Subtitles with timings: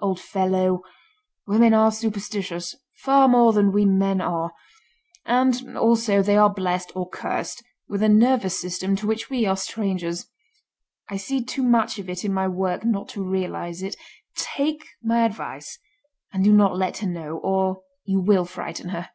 [0.00, 0.82] "Old fellow,
[1.48, 4.52] women are superstitious—far more than we men are;
[5.26, 10.26] and, also they are blessed—or cursed—with a nervous system to which we are strangers.
[11.08, 13.96] I see too much of it in my work not to realise it.
[14.36, 15.80] Take my advice
[16.32, 19.10] and do not let her know, or you will frighten her."